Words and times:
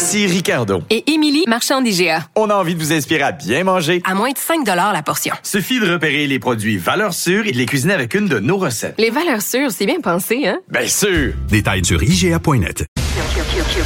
Ici 0.00 0.26
Ricardo. 0.26 0.82
Et 0.88 1.12
Émilie, 1.12 1.44
marchand 1.46 1.82
d'IGA. 1.82 2.24
On 2.34 2.48
a 2.48 2.54
envie 2.54 2.74
de 2.74 2.80
vous 2.80 2.90
inspirer 2.90 3.20
à 3.22 3.32
bien 3.32 3.64
manger. 3.64 4.00
À 4.06 4.14
moins 4.14 4.30
de 4.30 4.38
5 4.38 4.66
la 4.66 5.02
portion. 5.02 5.34
Suffit 5.42 5.78
de 5.78 5.92
repérer 5.92 6.26
les 6.26 6.38
produits 6.38 6.78
valeurs 6.78 7.12
sûres 7.12 7.46
et 7.46 7.52
de 7.52 7.58
les 7.58 7.66
cuisiner 7.66 7.92
avec 7.92 8.14
une 8.14 8.26
de 8.26 8.38
nos 8.38 8.56
recettes. 8.56 8.94
Les 8.96 9.10
valeurs 9.10 9.42
sûres, 9.42 9.70
c'est 9.70 9.84
bien 9.84 10.00
pensé, 10.00 10.48
hein? 10.48 10.58
Bien 10.70 10.86
sûr! 10.86 11.34
Détails 11.50 11.84
sur 11.84 12.02
IGA.net. 12.02 12.86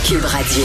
Cube 0.06 0.24
Radio. 0.24 0.64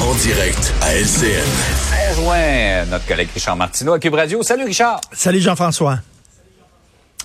En 0.00 0.14
direct 0.14 0.72
à 0.80 0.94
LCN. 0.94 1.44
On 1.92 2.20
rejoint 2.22 2.86
notre 2.90 3.06
collègue 3.06 3.28
Richard 3.34 3.56
Martineau 3.56 3.92
à 3.92 3.98
Cube 3.98 4.14
Radio. 4.14 4.42
Salut 4.42 4.64
Richard. 4.64 5.02
Salut 5.12 5.40
Jean-François. 5.40 5.98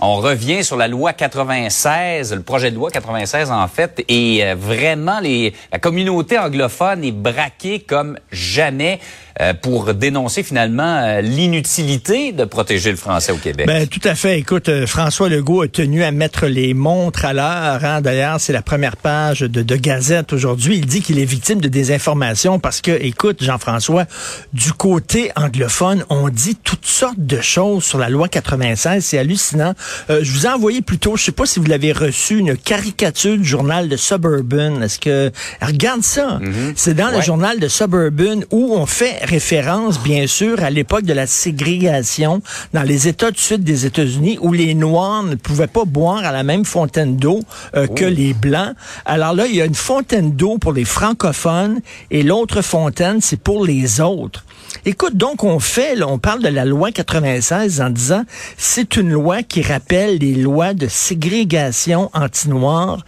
On 0.02 0.16
revient 0.16 0.64
sur 0.64 0.76
la 0.76 0.88
loi 0.88 1.14
96, 1.14 2.34
le 2.34 2.42
projet 2.42 2.72
de 2.72 2.76
loi 2.76 2.90
96 2.90 3.52
en 3.52 3.68
fait, 3.68 4.04
et 4.08 4.44
euh, 4.44 4.56
vraiment 4.56 5.20
les, 5.20 5.54
la 5.72 5.78
communauté 5.78 6.38
anglophone 6.38 7.04
est 7.04 7.12
braquée 7.12 7.80
comme 7.80 8.18
jamais. 8.32 9.00
Euh, 9.42 9.56
pour 9.56 9.95
dénoncer 9.95 10.44
finalement 10.44 10.84
euh, 10.84 11.22
l'inutilité 11.22 12.34
de 12.34 12.45
protéger 12.45 12.92
le 12.92 12.98
français 12.98 13.32
au 13.32 13.38
Québec. 13.38 13.66
Ben 13.66 13.88
tout 13.88 14.00
à 14.04 14.14
fait. 14.14 14.38
Écoute, 14.38 14.86
François 14.86 15.28
Legault 15.28 15.64
a 15.64 15.67
tenu 15.67 16.04
à 16.04 16.12
mettre 16.12 16.45
les 16.45 16.76
montres 16.76 17.26
à 17.26 17.34
l'heure. 17.34 17.84
Hein. 17.84 18.02
D'ailleurs, 18.02 18.39
c'est 18.39 18.54
la 18.54 18.62
première 18.62 18.95
page 18.95 19.39
de, 19.39 19.64
de 19.64 19.76
Gazette 19.76 20.34
aujourd'hui. 20.34 20.78
Il 20.78 20.86
dit 20.86 21.02
qu'il 21.02 21.17
est 21.17 21.26
victime 21.26 21.62
de 21.62 21.67
désinformation 21.67 22.60
parce 22.60 22.80
que, 22.80 22.92
écoute, 22.92 23.44
Jean-François, 23.44 24.06
du 24.54 24.72
côté 24.72 25.32
anglophone, 25.36 26.06
on 26.10 26.30
dit 26.30 26.56
toutes 26.56 26.86
sortes 26.86 27.17
de 27.17 27.42
choses 27.42 27.84
sur 27.84 27.98
la 27.98 28.10
loi 28.10 28.28
96. 28.28 29.04
C'est 29.04 29.17
hallucinant. 29.17 29.73
Je 30.09 30.31
vous 30.31 30.45
ai 30.45 30.50
envoyé 30.50 30.81
plutôt, 30.81 31.17
je 31.17 31.23
sais 31.23 31.31
pas 31.31 31.45
si 31.45 31.59
vous 31.59 31.66
l'avez 31.66 31.92
reçu, 31.92 32.38
une 32.38 32.58
caricature 32.58 33.38
du 33.38 33.45
journal 33.45 33.89
de 33.89 33.98
Suburban. 33.98 34.81
Est-ce 34.81 35.00
que 35.00 35.31
regarde 35.62 36.03
ça 36.03 36.23
Mm-hmm. 36.44 36.73
C'est 36.76 36.94
dans 36.94 37.09
le 37.09 37.22
journal 37.22 37.59
de 37.59 37.67
Suburban 37.67 38.42
où 38.52 38.73
on 38.73 38.86
fait 38.86 39.23
référence, 39.23 40.00
bien 40.02 40.28
sûr, 40.28 40.64
à 40.64 40.70
l'époque 40.70 41.04
de 41.04 41.14
la 41.14 41.28
ségrégation 41.28 42.42
dans 42.73 42.84
les 42.84 43.08
États 43.08 43.31
du 43.31 43.39
sud 43.39 43.64
des 43.64 43.86
États-Unis 43.86 44.38
où 44.42 44.54
les 44.54 44.73
Noirs 44.73 45.23
ne 45.23 45.36
pouvaient 45.36 45.67
pas 45.67 45.86
boire 45.86 46.23
à 46.26 46.31
la 46.31 46.44
même 46.44 46.66
fontaine 46.66 47.17
d'eau 47.17 47.42
euh, 47.76 47.88
que 47.88 48.06
les 48.06 48.34
Blancs. 48.34 48.73
Alors 49.06 49.34
là, 49.34 49.48
il 49.48 49.56
y 49.56 49.61
a 49.61 49.66
une 49.66 49.76
fontaine 49.76 50.31
d'eau 50.31 50.58
pour 50.58 50.73
les 50.73 50.86
francophones 50.86 51.81
et 52.11 52.23
l'autre 52.23 52.61
fontaine, 52.61 53.20
c'est 53.22 53.39
pour 53.39 53.66
les 53.66 54.02
autres. 54.02 54.44
Écoute, 54.86 55.16
donc 55.16 55.44
on 55.44 55.59
fait, 55.59 55.95
là, 55.95 56.08
on 56.08 56.17
parle 56.17 56.42
de 56.42 56.50
la 56.50 56.66
loi 56.66 56.92
96 56.92 57.81
en 57.81 57.89
disant 57.89 58.23
c'est 58.58 58.97
une 58.97 59.11
loi 59.11 59.44
qui 59.44 59.61
rappelle 59.61 60.17
les 60.17 60.36
lois 60.36 60.73
de 60.73 60.88
ségrégation 60.88 62.09
anti-noirs. 62.14 63.05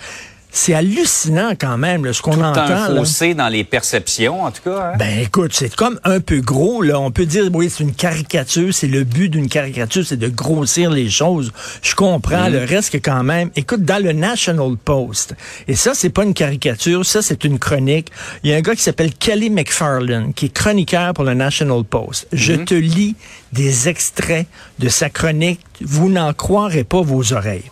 C'est 0.57 0.73
hallucinant 0.73 1.51
quand 1.59 1.77
même, 1.77 2.05
là, 2.05 2.13
ce 2.13 2.21
qu'on 2.21 2.41
entend. 2.41 2.61
un 2.61 2.95
fossé 2.95 3.33
dans 3.33 3.49
les 3.49 3.65
perceptions, 3.65 4.41
en 4.45 4.51
tout 4.51 4.61
cas. 4.63 4.91
hein? 4.93 4.97
Ben 4.97 5.19
écoute, 5.19 5.51
c'est 5.53 5.75
comme 5.75 5.99
un 6.05 6.21
peu 6.21 6.39
gros. 6.39 6.81
Là. 6.81 6.97
On 6.97 7.11
peut 7.11 7.25
dire, 7.25 7.49
oui, 7.53 7.69
c'est 7.69 7.83
une 7.83 7.93
caricature. 7.93 8.73
C'est 8.73 8.87
le 8.87 9.03
but 9.03 9.27
d'une 9.27 9.49
caricature, 9.49 10.05
c'est 10.05 10.15
de 10.15 10.29
grossir 10.29 10.91
les 10.91 11.09
choses. 11.09 11.51
Je 11.81 11.93
comprends. 11.93 12.47
Le 12.47 12.63
reste 12.63 12.91
que 12.93 12.97
quand 12.97 13.21
même. 13.21 13.49
Écoute, 13.57 13.83
dans 13.83 14.01
le 14.01 14.13
National 14.13 14.77
Post, 14.77 15.35
et 15.67 15.75
ça, 15.75 15.93
c'est 15.93 16.09
pas 16.09 16.23
une 16.23 16.33
caricature, 16.33 17.05
ça, 17.05 17.21
c'est 17.21 17.43
une 17.43 17.59
chronique. 17.59 18.09
Il 18.43 18.49
y 18.49 18.53
a 18.53 18.55
un 18.55 18.61
gars 18.61 18.75
qui 18.75 18.81
s'appelle 18.81 19.13
Kelly 19.13 19.49
McFarlane, 19.49 20.33
qui 20.33 20.45
est 20.45 20.53
chroniqueur 20.53 21.13
pour 21.13 21.25
le 21.25 21.33
National 21.33 21.83
Post. 21.83 22.27
Je 22.31 22.53
te 22.53 22.75
lis 22.75 23.15
des 23.51 23.89
extraits 23.89 24.47
de 24.79 24.87
sa 24.87 25.09
chronique. 25.09 25.59
Vous 25.81 26.09
n'en 26.09 26.31
croirez 26.31 26.85
pas 26.85 27.01
vos 27.01 27.33
oreilles. 27.33 27.69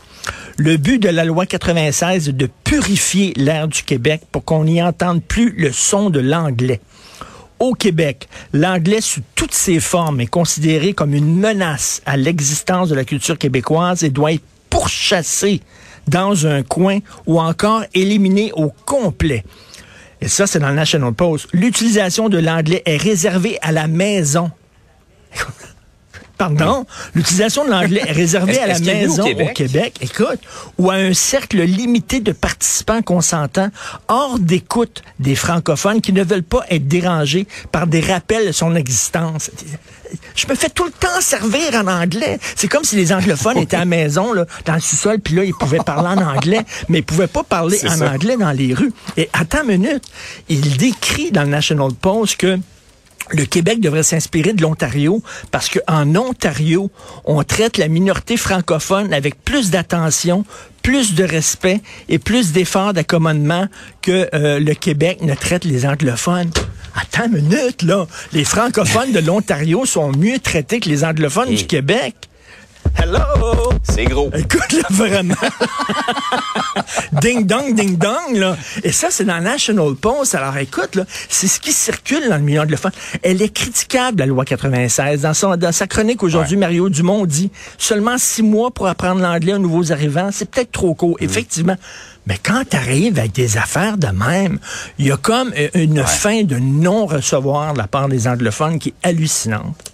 Le 0.57 0.77
but 0.77 0.99
de 0.99 1.09
la 1.09 1.25
loi 1.25 1.47
96 1.47 2.29
est 2.29 2.33
de 2.33 2.47
purifier 2.63 3.33
l'air 3.37 3.67
du 3.67 3.81
Québec 3.81 4.21
pour 4.31 4.45
qu'on 4.45 4.65
n'y 4.65 4.83
entende 4.83 5.23
plus 5.23 5.51
le 5.57 5.71
son 5.71 6.11
de 6.11 6.19
l'anglais. 6.19 6.79
Au 7.59 7.73
Québec, 7.73 8.27
l'anglais 8.51 9.01
sous 9.01 9.21
toutes 9.33 9.53
ses 9.53 9.79
formes 9.79 10.21
est 10.21 10.27
considéré 10.27 10.93
comme 10.93 11.15
une 11.15 11.35
menace 11.35 12.03
à 12.05 12.17
l'existence 12.17 12.89
de 12.89 12.95
la 12.95 13.03
culture 13.03 13.39
québécoise 13.39 14.03
et 14.03 14.11
doit 14.11 14.33
être 14.33 14.43
pourchassé 14.69 15.61
dans 16.07 16.45
un 16.45 16.61
coin 16.61 16.99
ou 17.25 17.39
encore 17.39 17.83
éliminé 17.95 18.51
au 18.53 18.69
complet. 18.85 19.43
Et 20.21 20.27
ça, 20.27 20.45
c'est 20.45 20.59
dans 20.59 20.69
le 20.69 20.75
National 20.75 21.13
Post. 21.13 21.47
L'utilisation 21.51 22.29
de 22.29 22.37
l'anglais 22.37 22.83
est 22.85 22.97
réservée 22.97 23.57
à 23.63 23.71
la 23.71 23.87
maison. 23.87 24.51
Pardon? 26.37 26.85
L'utilisation 27.13 27.65
de 27.65 27.69
l'anglais 27.69 28.01
est 28.07 28.11
réservée 28.11 28.59
à 28.59 28.67
la 28.67 28.77
au 28.77 28.81
maison 28.81 29.23
au 29.23 29.53
Québec? 29.53 29.95
Écoute, 30.01 30.39
ou 30.77 30.89
à 30.89 30.95
un 30.95 31.13
cercle 31.13 31.61
limité 31.61 32.19
de 32.19 32.31
participants 32.31 33.01
consentants, 33.01 33.69
hors 34.07 34.39
d'écoute 34.39 35.03
des 35.19 35.35
francophones 35.35 36.01
qui 36.01 36.11
ne 36.11 36.23
veulent 36.23 36.43
pas 36.43 36.65
être 36.69 36.87
dérangés 36.87 37.47
par 37.71 37.87
des 37.87 38.01
rappels 38.01 38.47
de 38.47 38.51
son 38.51 38.75
existence. 38.75 39.51
Je 40.35 40.47
me 40.47 40.55
fais 40.55 40.69
tout 40.69 40.85
le 40.85 40.91
temps 40.91 41.21
servir 41.21 41.73
en 41.75 41.87
anglais. 41.87 42.39
C'est 42.55 42.67
comme 42.67 42.83
si 42.83 42.95
les 42.95 43.13
anglophones 43.13 43.57
étaient 43.57 43.75
à 43.75 43.79
la 43.79 43.85
maison, 43.85 44.33
là, 44.33 44.45
dans 44.65 44.75
le 44.75 44.81
sous-sol, 44.81 45.19
puis 45.19 45.35
là, 45.35 45.43
ils 45.43 45.53
pouvaient 45.53 45.79
parler 45.79 46.19
en 46.21 46.25
anglais, 46.25 46.61
mais 46.89 46.99
ils 46.99 47.03
pouvaient 47.03 47.27
pas 47.27 47.43
parler 47.43 47.79
en 47.85 47.97
ça. 47.97 48.11
anglais 48.11 48.37
dans 48.37 48.51
les 48.51 48.73
rues. 48.73 48.93
Et 49.17 49.29
attends 49.33 49.63
une 49.63 49.79
minute, 49.79 50.03
il 50.49 50.77
décrit 50.77 51.31
dans 51.31 51.43
le 51.43 51.49
National 51.49 51.93
Post 51.93 52.37
que 52.37 52.59
le 53.33 53.45
Québec 53.45 53.79
devrait 53.81 54.03
s'inspirer 54.03 54.53
de 54.53 54.61
l'Ontario 54.61 55.21
parce 55.51 55.69
qu'en 55.69 56.15
Ontario, 56.15 56.89
on 57.25 57.43
traite 57.43 57.77
la 57.77 57.87
minorité 57.87 58.37
francophone 58.37 59.13
avec 59.13 59.43
plus 59.43 59.71
d'attention, 59.71 60.45
plus 60.81 61.15
de 61.15 61.23
respect 61.23 61.81
et 62.09 62.19
plus 62.19 62.51
d'efforts 62.51 62.93
d'accommodement 62.93 63.67
que 64.01 64.29
euh, 64.33 64.59
le 64.59 64.73
Québec 64.73 65.21
ne 65.21 65.33
traite 65.33 65.65
les 65.65 65.85
anglophones. 65.85 66.51
Attends 66.95 67.25
une 67.25 67.47
minute, 67.47 67.81
là. 67.81 68.05
Les 68.33 68.43
francophones 68.43 69.11
de 69.13 69.19
l'Ontario 69.19 69.85
sont 69.85 70.11
mieux 70.11 70.37
traités 70.39 70.79
que 70.79 70.89
les 70.89 71.03
anglophones 71.03 71.49
Et- 71.49 71.55
du 71.55 71.65
Québec. 71.65 72.15
Hello! 72.97 73.19
C'est 73.83 74.05
gros. 74.05 74.29
Écoute, 74.33 74.71
là, 74.71 74.87
vraiment. 74.89 75.35
ding 77.21 77.45
dong, 77.45 77.75
ding 77.75 77.97
dong, 77.97 78.35
là. 78.35 78.55
Et 78.83 78.91
ça, 78.91 79.07
c'est 79.11 79.25
dans 79.25 79.39
National 79.41 79.93
Post. 79.95 80.35
Alors, 80.35 80.57
écoute, 80.57 80.95
là, 80.95 81.03
c'est 81.29 81.47
ce 81.47 81.59
qui 81.59 81.71
circule 81.71 82.29
dans 82.29 82.37
le 82.37 82.41
milieu 82.41 82.61
anglophone. 82.61 82.91
Elle 83.21 83.41
est 83.41 83.53
critiquable, 83.53 84.19
la 84.19 84.25
loi 84.25 84.45
96. 84.45 85.21
Dans, 85.21 85.33
son, 85.33 85.57
dans 85.57 85.71
sa 85.71 85.87
chronique 85.87 86.23
aujourd'hui, 86.23 86.55
Ouais. 86.55 86.59
Mario 86.59 86.89
Dumont 86.89 87.25
dit 87.25 87.51
seulement 87.77 88.17
six 88.17 88.43
mois 88.43 88.71
pour 88.71 88.87
apprendre 88.87 89.21
l'anglais 89.21 89.53
aux 89.53 89.59
nouveaux 89.59 89.91
arrivants, 89.91 90.29
c'est 90.31 90.49
peut-être 90.49 90.71
trop 90.71 90.93
court. 90.93 91.17
Mm. 91.19 91.23
Effectivement. 91.23 91.77
Mais 92.25 92.37
quand 92.41 92.63
tu 92.69 92.77
arrives 92.77 93.19
avec 93.19 93.33
des 93.33 93.57
affaires 93.57 93.97
de 93.97 94.07
même, 94.07 94.59
il 94.97 95.07
y 95.07 95.11
a 95.11 95.17
comme 95.17 95.51
euh, 95.57 95.69
une 95.73 96.03
fin 96.03 96.43
de 96.43 96.57
non-recevoir 96.57 97.73
de 97.73 97.77
la 97.79 97.87
part 97.87 98.07
des 98.07 98.27
anglophones 98.27 98.79
qui 98.79 98.89
est 98.89 99.07
hallucinante. 99.07 99.92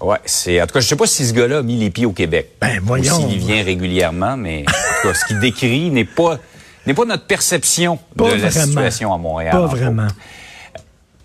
Ouais, 0.00 0.18
c'est 0.24 0.60
en 0.60 0.66
tout 0.66 0.74
cas, 0.74 0.80
je 0.80 0.86
sais 0.88 0.96
pas 0.96 1.06
si 1.06 1.26
ce 1.26 1.32
gars-là 1.32 1.58
a 1.58 1.62
mis 1.62 1.76
les 1.76 1.90
pieds 1.90 2.06
au 2.06 2.12
Québec. 2.12 2.50
Ben, 2.60 2.80
voyons. 2.82 3.16
S'il 3.16 3.32
y 3.32 3.38
vient 3.38 3.62
régulièrement, 3.64 4.36
mais 4.36 4.64
en 4.68 4.72
tout 5.02 5.08
cas, 5.08 5.14
ce 5.14 5.24
qu'il 5.26 5.40
décrit 5.40 5.90
n'est 5.90 6.04
pas 6.04 6.38
n'est 6.86 6.94
pas 6.94 7.04
notre 7.04 7.24
perception 7.26 7.98
Pas 8.16 8.24
de 8.24 8.42
la 8.42 8.48
vraiment. 8.48 8.66
situation 8.66 9.12
à 9.12 9.18
Montréal. 9.18 9.52
Pas 9.52 9.60
autres. 9.62 9.76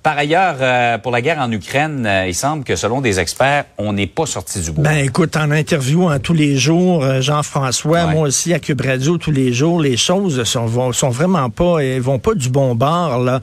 Par 0.03 0.18
ailleurs, 0.18 0.56
euh, 0.62 0.98
pour 0.98 1.12
la 1.12 1.21
guerre 1.21 1.38
en 1.38 1.51
Ukraine, 1.51 2.06
euh, 2.07 2.25
il 2.27 2.33
semble 2.33 2.63
que 2.63 2.75
selon 2.75 3.01
des 3.01 3.19
experts, 3.19 3.65
on 3.77 3.94
n'est 3.94 4.07
pas 4.07 4.25
sorti 4.25 4.59
du 4.59 4.71
bois. 4.71 4.83
Ben 4.83 4.98
écoute, 5.06 5.38
en 5.38 5.51
interview 5.51 6.09
hein, 6.09 6.18
tous 6.18 6.33
les 6.33 6.57
jours, 6.57 7.03
euh, 7.03 7.21
Jean-François, 7.21 8.06
Ouais. 8.06 8.12
moi 8.15 8.27
aussi 8.27 8.51
à 8.51 8.57
Cube 8.59 8.81
Radio 8.81 9.19
tous 9.19 9.30
les 9.30 9.53
jours, 9.53 9.80
les 9.80 9.98
choses 9.98 10.44
sont, 10.45 10.65
vont, 10.65 10.92
sont 10.92 11.09
vraiment 11.12 11.51
pas, 11.51 11.80
elles 11.83 12.01
vont 12.01 12.18
pas 12.18 12.33
du 12.33 12.50
bon 12.50 12.74
bord. 12.74 13.19
Là. 13.19 13.42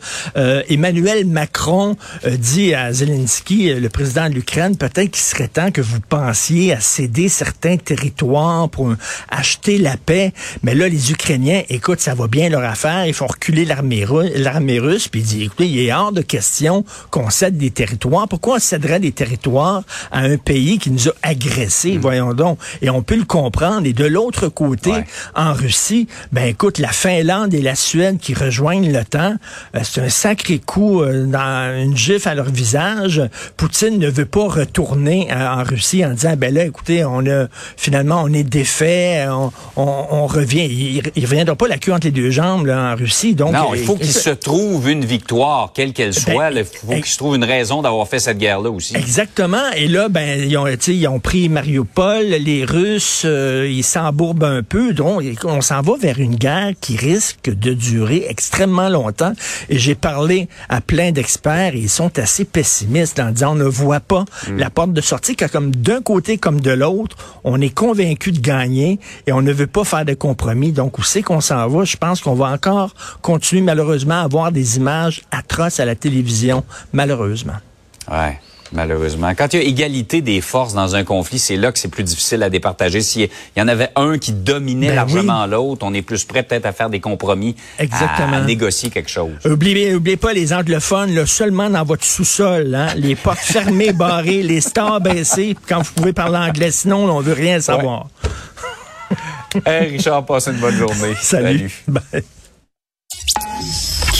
Emmanuel 0.69 1.26
Macron 1.26 1.96
dit 2.26 2.75
à 2.75 2.93
Zelensky, 2.93 3.72
le 3.75 3.88
président 3.88 4.28
de 4.28 4.34
l'Ukraine, 4.34 4.76
peut-être 4.76 5.10
qu'il 5.12 5.22
serait 5.22 5.46
temps 5.49 5.70
que 5.70 5.81
vous 5.81 6.00
pensiez 6.00 6.72
à 6.72 6.81
céder 6.81 7.28
certains 7.28 7.76
territoires 7.76 8.69
pour 8.69 8.94
acheter 9.31 9.78
la 9.78 9.96
paix. 9.96 10.32
Mais 10.64 10.75
là, 10.75 10.88
les 10.88 11.12
Ukrainiens, 11.12 11.62
écoute, 11.69 12.00
ça 12.00 12.14
va 12.14 12.26
bien 12.26 12.49
leur 12.49 12.64
affaire, 12.64 13.06
ils 13.06 13.14
font 13.14 13.26
reculer 13.28 13.64
l'armée 13.64 14.05
ru- 14.05 14.31
l'armée 14.34 14.81
russe, 14.81 15.06
puis 15.06 15.20
il 15.20 15.26
dit, 15.26 15.44
écoutez, 15.44 15.66
il 15.69 15.78
est 15.87 15.93
hors 15.93 16.10
de 16.10 16.22
question 16.22 16.48
question 16.49 16.85
qu'on 17.11 17.31
cède 17.31 17.56
des 17.59 17.71
territoires. 17.71 18.27
Pourquoi 18.29 18.56
on 18.56 18.59
céderait 18.59 19.00
des 19.00 19.12
territoires 19.12 19.83
à 20.11 20.21
un 20.21 20.37
pays 20.37 20.79
qui 20.79 20.91
nous 20.91 21.09
a 21.09 21.12
agressés, 21.23 21.97
Mm. 21.99 22.00
voyons 22.00 22.35
donc? 22.35 22.59
Et 22.83 22.91
on 22.91 23.03
peut 23.03 23.17
le 23.17 23.25
comprendre. 23.25 23.87
Et 23.87 23.93
de 23.93 24.05
l'autre 24.06 24.49
côté, 24.49 24.91
Ouais. 24.91 25.05
en 25.35 25.53
Russie, 25.53 26.09
ben 26.33 26.45
écoute, 26.49 26.79
la 26.79 26.89
Finlande 26.89 27.53
et 27.55 27.61
la 27.62 27.75
Suède 27.75 28.19
qui 28.19 28.35
rejoignent 28.35 28.91
l'OTAN, 28.93 29.35
euh, 29.75 29.81
c'est 29.83 30.00
un 30.00 30.09
sacré 30.09 30.59
coup 30.59 31.03
euh, 31.03 31.27
dans 31.27 31.83
une 31.83 31.97
gifle 31.97 32.29
à 32.29 32.35
leur 32.35 32.51
visage. 32.51 33.23
Poutine 33.56 33.99
ne 33.99 34.09
veut 34.09 34.25
pas 34.27 34.49
retourner 34.49 35.29
euh, 35.31 35.49
en 35.49 35.62
Russie 35.65 36.05
en 36.05 36.11
disant, 36.12 36.35
ben 36.37 36.53
là, 36.55 36.65
écoutez, 36.65 37.05
on 37.05 37.27
a 37.27 37.47
finalement, 37.77 38.23
on 38.25 38.33
est 38.33 38.43
défait, 38.44 39.27
on, 39.29 39.53
on- 39.77 40.06
on 40.11 40.27
revient. 40.27 40.65
Il, 40.65 41.03
il 41.15 41.25
reviendra 41.27 41.55
pas 41.56 41.69
la 41.69 41.77
queue 41.79 41.93
entre 41.93 42.06
les 42.06 42.12
deux 42.12 42.31
jambes 42.31 42.67
là, 42.67 42.93
en 42.93 42.97
Russie. 42.97 43.35
Donc, 43.35 43.53
non, 43.53 43.75
il 43.75 43.85
faut 43.85 43.97
qu'il 43.97 44.06
se 44.12 44.31
trouve 44.31 44.89
une 44.89 45.05
victoire, 45.05 45.73
quelle 45.75 45.93
qu'elle 45.93 46.15
soit. 46.15 46.33
Ben, 46.35 46.38
Il 46.55 46.64
faut 46.64 46.87
eh, 46.90 47.00
qu'il 47.00 47.11
se 47.11 47.17
trouve 47.17 47.37
une 47.37 47.44
raison 47.44 47.82
d'avoir 47.82 48.08
fait 48.08 48.19
cette 48.19 48.38
guerre-là 48.38 48.70
aussi. 48.70 48.96
Exactement. 48.96 49.70
Et 49.76 49.88
là, 49.88 50.08
ben, 50.08 50.40
ils 50.43 50.56
ont, 50.56 50.67
ils 50.67 51.08
ont 51.08 51.20
pris 51.20 51.49
Mariupol. 51.49 52.25
Les 52.26 52.64
Russes, 52.64 53.23
euh, 53.25 53.69
ils 53.70 53.85
s'embourbent 53.85 54.44
un 54.44 54.62
peu. 54.62 54.93
Donc, 54.93 55.23
on 55.44 55.61
s'en 55.61 55.82
va 55.82 55.96
vers 56.00 56.19
une 56.19 56.37
guerre 56.37 56.73
qui 56.81 56.96
risque 56.96 57.50
de 57.50 57.73
durer 57.73 58.26
extrêmement 58.29 58.88
longtemps. 58.88 59.32
Et 59.69 59.79
j'ai 59.79 59.94
parlé 59.94 60.49
à 60.69 60.81
plein 60.81 61.12
d'experts 61.12 61.75
et 61.75 61.79
ils 61.79 61.88
sont 61.88 62.19
assez 62.19 62.44
pessimistes 62.44 63.20
en 63.20 63.31
disant 63.31 63.52
on 63.52 63.56
ne 63.56 63.64
voit 63.64 64.00
pas 64.00 64.25
la 64.56 64.70
porte 64.70 64.93
de 64.93 65.00
sortie, 65.00 65.37
car 65.37 65.50
comme 65.50 65.75
d'un 65.75 66.02
côté 66.02 66.38
comme 66.38 66.61
de 66.61 66.70
l'autre, 66.70 67.17
on 67.44 67.61
est 67.61 67.75
convaincu 67.75 68.32
de 68.32 68.41
gagner 68.41 69.00
et 69.26 69.32
on 69.32 69.43
ne 69.43 69.52
veut 69.52 69.67
pas 69.67 69.84
faire 69.84 70.05
de 70.05 70.14
compromis. 70.14 70.73
Donc, 70.73 70.99
où 70.99 71.02
c'est 71.02 71.23
qu'on 71.23 71.41
s'en 71.41 71.67
va? 71.69 71.84
Je 71.84 71.96
pense 71.96 72.20
qu'on 72.20 72.34
va 72.34 72.50
encore 72.50 72.94
continuer 73.23 73.62
malheureusement 73.62 74.20
à 74.20 74.23
avoir 74.23 74.52
des 74.52 74.76
images 74.76 75.23
atroces 75.31 75.81
à 75.81 75.84
la 75.84 75.94
télévision, 75.94 76.19
malheureusement. 76.93 77.57
Ouais. 78.11 78.39
Malheureusement. 78.73 79.33
Quand 79.37 79.55
il 79.55 79.61
y 79.61 79.63
a 79.63 79.65
égalité 79.65 80.21
des 80.21 80.41
forces 80.41 80.75
dans 80.75 80.95
un 80.95 81.05
conflit, 81.05 81.39
c'est 81.39 81.57
là 81.57 81.73
que 81.73 81.79
c'est 81.79 81.89
plus 81.89 82.05
difficile 82.05 82.43
à 82.43 82.51
départager. 82.51 83.01
S'il 83.01 83.29
y 83.57 83.63
en 83.63 83.69
avait 83.69 83.89
un 83.97 84.19
qui 84.19 84.33
dominait 84.33 84.89
Ben 84.89 84.97
largement 84.97 85.47
l'autre, 85.47 85.87
on 85.87 85.95
est 85.95 86.03
plus 86.03 86.25
prêt 86.25 86.43
peut-être 86.43 86.67
à 86.67 86.73
faire 86.73 86.91
des 86.91 87.01
compromis, 87.01 87.57
Exactement. 87.79 88.37
à 88.37 88.41
négocier 88.43 88.91
quelque 88.91 89.11
chose. 89.11 89.33
Oubliez, 89.45 89.95
oubliez 89.95 90.17
pas 90.17 90.33
les 90.33 90.53
anglophones, 90.53 91.15
là, 91.15 91.25
seulement 91.25 91.71
dans 91.71 91.85
votre 91.85 92.05
sous-sol, 92.05 92.75
hein, 92.75 92.89
les 92.97 93.17
portes 93.17 93.39
fermées, 93.43 93.93
barrées, 93.93 94.43
les 94.43 94.61
stars 94.61 95.01
baissées, 95.01 95.57
quand 95.67 95.81
vous 95.83 95.93
pouvez 95.95 96.13
parler 96.13 96.39
anglais. 96.39 96.71
Sinon, 96.71 97.11
on 97.11 97.21
veut 97.21 97.33
rien 97.35 97.61
savoir. 97.61 98.09
Hey, 99.65 99.93
Richard, 99.93 100.27
passe 100.27 100.49
une 100.49 100.59
bonne 100.59 100.77
journée. 100.77 101.15
Salut. 101.23 101.73
Bye. 101.89 102.23